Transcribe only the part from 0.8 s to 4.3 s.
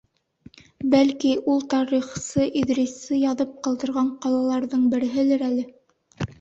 Бәлки, ул тарихсы Иҙриси яҙып ҡалдырған